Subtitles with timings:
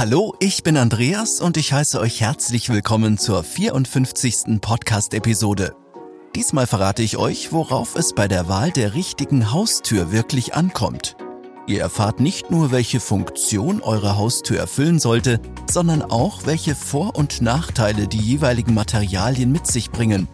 [0.00, 4.58] Hallo, ich bin Andreas und ich heiße euch herzlich willkommen zur 54.
[4.58, 5.76] Podcast-Episode.
[6.34, 11.16] Diesmal verrate ich euch, worauf es bei der Wahl der richtigen Haustür wirklich ankommt.
[11.66, 15.38] Ihr erfahrt nicht nur, welche Funktion eure Haustür erfüllen sollte,
[15.70, 20.28] sondern auch, welche Vor- und Nachteile die jeweiligen Materialien mit sich bringen.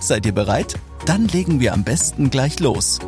[0.00, 0.74] Seid ihr bereit?
[1.04, 2.98] Dann legen wir am besten gleich los.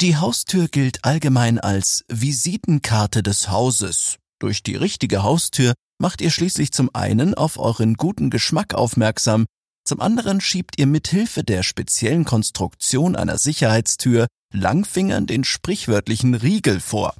[0.00, 4.16] Die Haustür gilt allgemein als Visitenkarte des Hauses.
[4.38, 9.44] Durch die richtige Haustür macht ihr schließlich zum einen auf euren guten Geschmack aufmerksam,
[9.86, 17.14] zum anderen schiebt ihr mithilfe der speziellen Konstruktion einer Sicherheitstür Langfingern den sprichwörtlichen Riegel vor.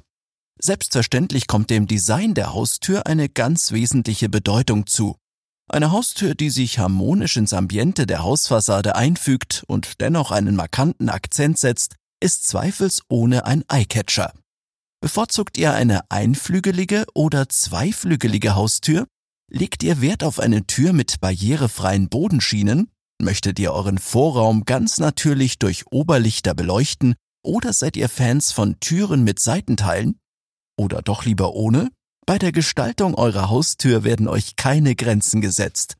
[0.59, 5.17] Selbstverständlich kommt dem Design der Haustür eine ganz wesentliche Bedeutung zu.
[5.69, 11.59] Eine Haustür, die sich harmonisch ins Ambiente der Hausfassade einfügt und dennoch einen markanten Akzent
[11.59, 14.33] setzt, ist zweifelsohne ein Eyecatcher.
[15.01, 19.07] Bevorzugt ihr eine einflügelige oder zweiflügelige Haustür?
[19.51, 22.91] Legt ihr Wert auf eine Tür mit barrierefreien Bodenschienen?
[23.19, 29.23] Möchtet ihr euren Vorraum ganz natürlich durch Oberlichter beleuchten oder seid ihr Fans von Türen
[29.23, 30.19] mit Seitenteilen?
[30.77, 31.89] Oder doch lieber ohne?
[32.27, 35.97] Bei der Gestaltung eurer Haustür werden euch keine Grenzen gesetzt.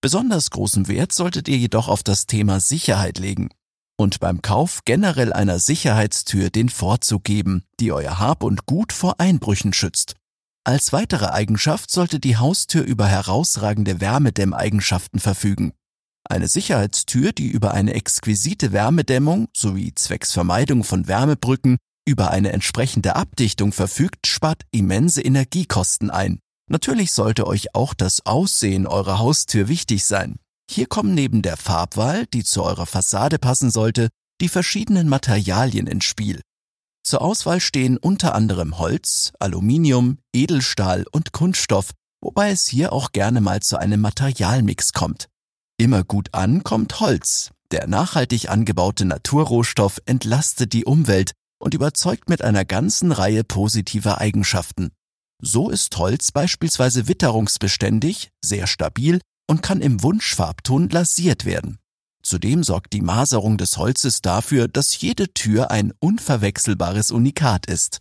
[0.00, 3.50] Besonders großen Wert solltet ihr jedoch auf das Thema Sicherheit legen
[3.98, 9.20] und beim Kauf generell einer Sicherheitstür den Vorzug geben, die euer Hab und Gut vor
[9.20, 10.14] Einbrüchen schützt.
[10.64, 15.72] Als weitere Eigenschaft sollte die Haustür über herausragende Wärmedämmeigenschaften verfügen.
[16.28, 23.16] Eine Sicherheitstür, die über eine exquisite Wärmedämmung sowie zwecks Vermeidung von Wärmebrücken über eine entsprechende
[23.16, 26.38] Abdichtung verfügt, spart immense Energiekosten ein.
[26.70, 30.36] Natürlich sollte euch auch das Aussehen eurer Haustür wichtig sein.
[30.70, 34.08] Hier kommen neben der Farbwahl, die zu eurer Fassade passen sollte,
[34.40, 36.42] die verschiedenen Materialien ins Spiel.
[37.02, 43.40] Zur Auswahl stehen unter anderem Holz, Aluminium, Edelstahl und Kunststoff, wobei es hier auch gerne
[43.40, 45.26] mal zu einem Materialmix kommt.
[45.78, 47.50] Immer gut an kommt Holz.
[47.70, 54.90] Der nachhaltig angebaute Naturrohstoff entlastet die Umwelt und überzeugt mit einer ganzen Reihe positiver Eigenschaften.
[55.40, 61.78] So ist Holz beispielsweise witterungsbeständig, sehr stabil und kann im Wunschfarbton lasiert werden.
[62.22, 68.00] Zudem sorgt die Maserung des Holzes dafür, dass jede Tür ein unverwechselbares Unikat ist.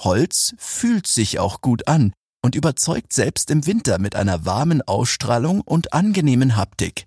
[0.00, 5.60] Holz fühlt sich auch gut an und überzeugt selbst im Winter mit einer warmen Ausstrahlung
[5.60, 7.06] und angenehmen Haptik.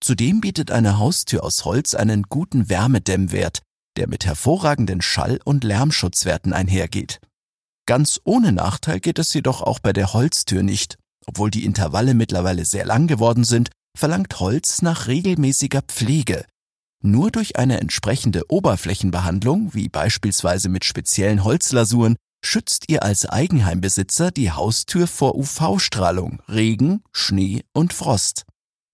[0.00, 3.62] Zudem bietet eine Haustür aus Holz einen guten Wärmedämmwert,
[3.96, 7.20] der mit hervorragenden Schall- und Lärmschutzwerten einhergeht.
[7.86, 10.98] Ganz ohne Nachteil geht es jedoch auch bei der Holztür nicht.
[11.26, 16.44] Obwohl die Intervalle mittlerweile sehr lang geworden sind, verlangt Holz nach regelmäßiger Pflege.
[17.02, 24.50] Nur durch eine entsprechende Oberflächenbehandlung, wie beispielsweise mit speziellen Holzlasuren, schützt ihr als Eigenheimbesitzer die
[24.52, 28.44] Haustür vor UV-Strahlung, Regen, Schnee und Frost.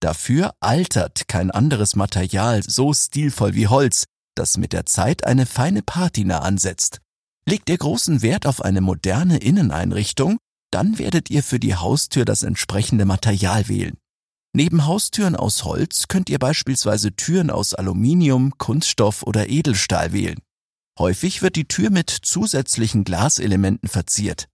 [0.01, 5.81] Dafür altert kein anderes Material so stilvoll wie Holz, das mit der Zeit eine feine
[5.81, 6.99] Patina ansetzt.
[7.47, 10.37] Legt ihr großen Wert auf eine moderne Inneneinrichtung,
[10.75, 13.97] dann werdet ihr für die Haustür das entsprechende Material wählen.
[14.53, 20.37] Neben Haustüren aus Holz könnt ihr beispielsweise Türen aus Aluminium, Kunststoff oder Edelstahl wählen.
[20.99, 24.49] Häufig wird die Tür mit zusätzlichen Glaselementen verziert.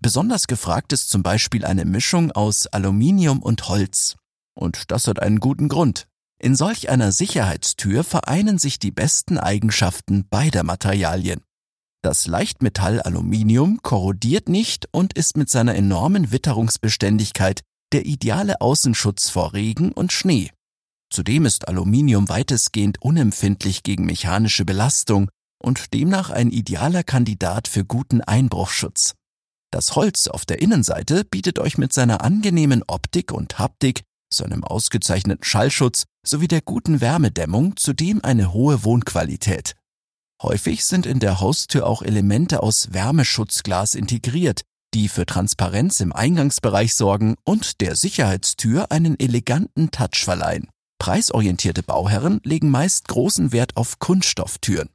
[0.00, 4.14] Besonders gefragt ist zum Beispiel eine Mischung aus Aluminium und Holz.
[4.54, 6.06] Und das hat einen guten Grund.
[6.38, 11.40] In solch einer Sicherheitstür vereinen sich die besten Eigenschaften beider Materialien.
[12.04, 17.62] Das Leichtmetall Aluminium korrodiert nicht und ist mit seiner enormen Witterungsbeständigkeit
[17.94, 20.50] der ideale Außenschutz vor Regen und Schnee.
[21.10, 28.20] Zudem ist Aluminium weitestgehend unempfindlich gegen mechanische Belastung und demnach ein idealer Kandidat für guten
[28.20, 29.14] Einbruchschutz.
[29.70, 35.42] Das Holz auf der Innenseite bietet euch mit seiner angenehmen Optik und Haptik, seinem ausgezeichneten
[35.42, 39.74] Schallschutz sowie der guten Wärmedämmung zudem eine hohe Wohnqualität.
[40.44, 44.60] Häufig sind in der Haustür auch Elemente aus Wärmeschutzglas integriert,
[44.92, 50.68] die für Transparenz im Eingangsbereich sorgen und der Sicherheitstür einen eleganten Touch verleihen.
[50.98, 54.90] Preisorientierte Bauherren legen meist großen Wert auf Kunststofftüren.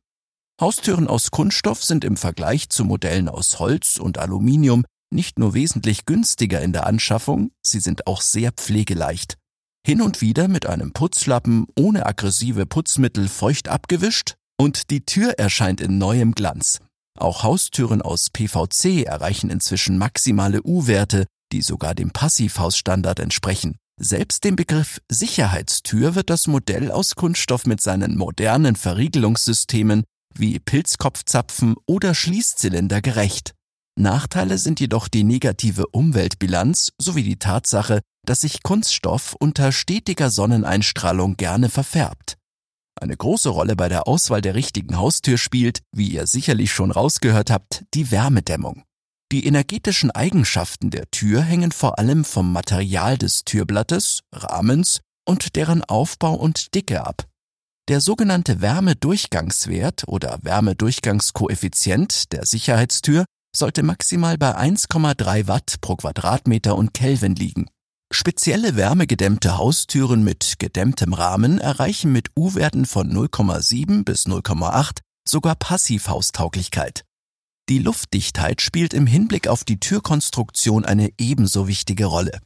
[0.62, 6.06] Haustüren aus Kunststoff sind im Vergleich zu Modellen aus Holz und Aluminium nicht nur wesentlich
[6.06, 9.40] günstiger in der Anschaffung, sie sind auch sehr pflegeleicht.
[9.84, 15.82] Hin und wieder mit einem Putzlappen ohne aggressive Putzmittel feucht abgewischt, und die Tür erscheint
[15.82, 16.80] in neuem Glanz.
[17.18, 23.78] Auch Haustüren aus PVC erreichen inzwischen maximale U-Werte, die sogar dem Passivhausstandard entsprechen.
[24.00, 30.04] Selbst dem Begriff Sicherheitstür wird das Modell aus Kunststoff mit seinen modernen Verriegelungssystemen
[30.36, 33.54] wie Pilzkopfzapfen oder Schließzylinder gerecht.
[33.98, 41.36] Nachteile sind jedoch die negative Umweltbilanz sowie die Tatsache, dass sich Kunststoff unter stetiger Sonneneinstrahlung
[41.36, 42.39] gerne verfärbt.
[43.02, 47.50] Eine große Rolle bei der Auswahl der richtigen Haustür spielt, wie ihr sicherlich schon rausgehört
[47.50, 48.84] habt, die Wärmedämmung.
[49.32, 55.84] Die energetischen Eigenschaften der Tür hängen vor allem vom Material des Türblattes, Rahmens und deren
[55.84, 57.26] Aufbau und Dicke ab.
[57.88, 63.26] Der sogenannte Wärmedurchgangswert oder Wärmedurchgangskoeffizient der Sicherheitstür
[63.56, 67.70] sollte maximal bei 1,3 Watt pro Quadratmeter und Kelvin liegen.
[68.12, 77.06] Spezielle wärmegedämmte Haustüren mit gedämmtem Rahmen erreichen mit U-Werten von 0,7 bis 0,8 sogar Passivhaustauglichkeit.
[77.70, 82.40] Die Luftdichtheit spielt im Hinblick auf die Türkonstruktion eine ebenso wichtige Rolle.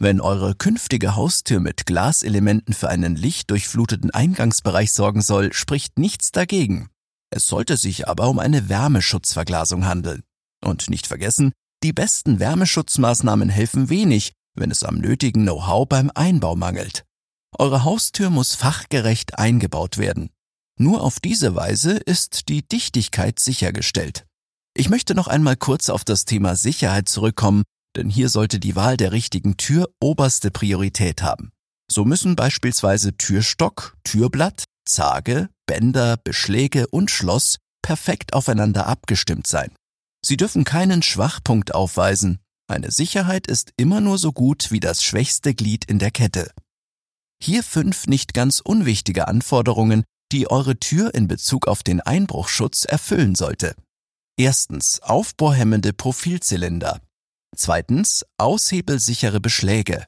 [0.00, 6.88] Wenn eure künftige Haustür mit Glaselementen für einen lichtdurchfluteten Eingangsbereich sorgen soll, spricht nichts dagegen.
[7.30, 10.22] Es sollte sich aber um eine Wärmeschutzverglasung handeln.
[10.64, 11.52] Und nicht vergessen,
[11.84, 17.04] die besten Wärmeschutzmaßnahmen helfen wenig, wenn es am nötigen Know-how beim Einbau mangelt.
[17.58, 20.30] Eure Haustür muss fachgerecht eingebaut werden.
[20.78, 24.26] Nur auf diese Weise ist die Dichtigkeit sichergestellt.
[24.76, 27.64] Ich möchte noch einmal kurz auf das Thema Sicherheit zurückkommen,
[27.96, 31.50] denn hier sollte die Wahl der richtigen Tür oberste Priorität haben.
[31.90, 39.72] So müssen beispielsweise Türstock, Türblatt, Zage, Bänder, Beschläge und Schloss perfekt aufeinander abgestimmt sein.
[40.24, 42.38] Sie dürfen keinen Schwachpunkt aufweisen.
[42.68, 46.52] Eine Sicherheit ist immer nur so gut wie das schwächste Glied in der Kette.
[47.42, 53.34] Hier fünf nicht ganz unwichtige Anforderungen, die eure Tür in Bezug auf den Einbruchschutz erfüllen
[53.34, 53.74] sollte.
[54.36, 57.00] Erstens aufbohrhemmende Profilzylinder.
[57.56, 60.04] Zweitens aushebelsichere Beschläge.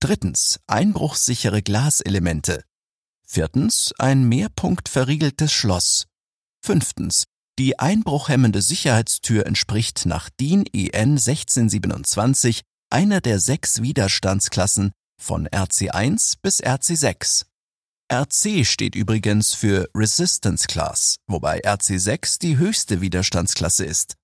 [0.00, 2.64] Drittens einbruchsichere Glaselemente.
[3.24, 6.06] Viertens ein mehrpunktverriegeltes Schloss.
[6.64, 7.24] Fünftens
[7.58, 16.62] die einbruchhemmende Sicherheitstür entspricht nach DIN EN 1627 einer der sechs Widerstandsklassen von RC1 bis
[16.62, 17.46] RC6.
[18.12, 24.16] RC steht übrigens für Resistance Class, wobei RC6 die höchste Widerstandsklasse ist.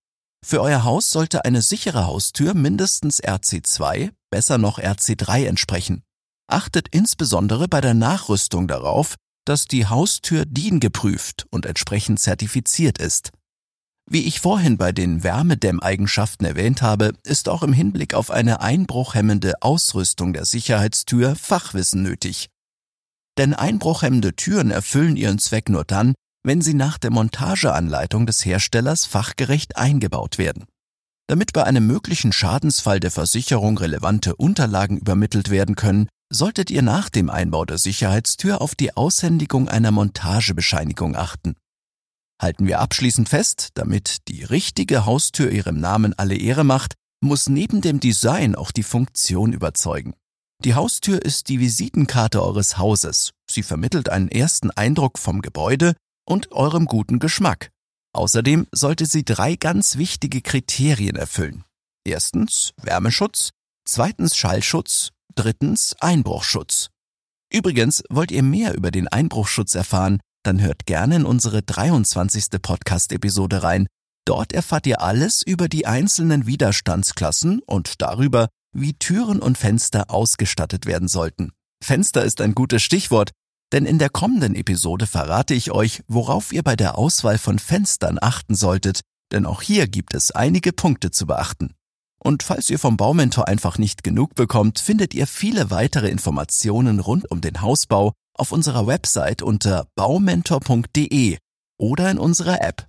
[0.45, 6.03] Für euer Haus sollte eine sichere Haustür mindestens RC2, besser noch RC3 entsprechen.
[6.49, 9.17] Achtet insbesondere bei der Nachrüstung darauf,
[9.49, 13.31] dass die Haustür DIN geprüft und entsprechend zertifiziert ist.
[14.11, 19.63] Wie ich vorhin bei den Wärmedämmeigenschaften erwähnt habe, ist auch im Hinblick auf eine einbruchhemmende
[19.63, 22.49] Ausrüstung der Sicherheitstür Fachwissen nötig.
[23.39, 29.07] Denn einbruchhemmende Türen erfüllen ihren Zweck nur dann, wenn sie nach der Montageanleitung des Herstellers
[29.07, 30.65] fachgerecht eingebaut werden.
[31.27, 37.09] Damit bei einem möglichen Schadensfall der Versicherung relevante Unterlagen übermittelt werden können, solltet ihr nach
[37.09, 41.57] dem Einbau der Sicherheitstür auf die Aushändigung einer Montagebescheinigung achten.
[42.41, 47.81] Halten wir abschließend fest, damit die richtige Haustür ihrem Namen alle Ehre macht, muss neben
[47.81, 50.15] dem Design auch die Funktion überzeugen.
[50.65, 53.33] Die Haustür ist die Visitenkarte eures Hauses.
[53.51, 55.95] Sie vermittelt einen ersten Eindruck vom Gebäude
[56.25, 57.71] und eurem guten Geschmack.
[58.13, 61.65] Außerdem sollte sie drei ganz wichtige Kriterien erfüllen.
[62.05, 63.51] Erstens Wärmeschutz,
[63.85, 66.89] zweitens Schallschutz Drittens Einbruchschutz.
[67.53, 72.61] Übrigens, wollt ihr mehr über den Einbruchschutz erfahren, dann hört gerne in unsere 23.
[72.61, 73.87] Podcast-Episode rein.
[74.27, 80.87] Dort erfahrt ihr alles über die einzelnen Widerstandsklassen und darüber, wie Türen und Fenster ausgestattet
[80.87, 81.53] werden sollten.
[81.83, 83.31] Fenster ist ein gutes Stichwort,
[83.73, 88.19] denn in der kommenden Episode verrate ich euch, worauf ihr bei der Auswahl von Fenstern
[88.21, 89.01] achten solltet,
[89.33, 91.75] denn auch hier gibt es einige Punkte zu beachten.
[92.19, 97.31] Und falls ihr vom Baumentor einfach nicht genug bekommt, findet ihr viele weitere Informationen rund
[97.31, 101.39] um den Hausbau auf unserer Website unter baumentor.de
[101.79, 102.89] oder in unserer App.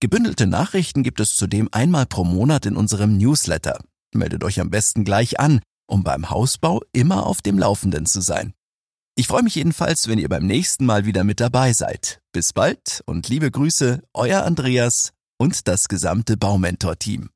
[0.00, 3.80] Gebündelte Nachrichten gibt es zudem einmal pro Monat in unserem Newsletter.
[4.14, 8.54] Meldet euch am besten gleich an, um beim Hausbau immer auf dem Laufenden zu sein.
[9.16, 12.20] Ich freue mich jedenfalls, wenn ihr beim nächsten Mal wieder mit dabei seid.
[12.32, 17.30] Bis bald und liebe Grüße, euer Andreas und das gesamte Baumentor-Team.